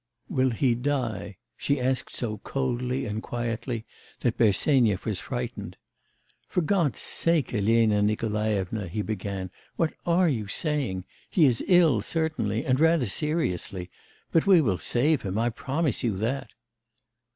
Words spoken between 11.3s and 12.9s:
is ill certainly and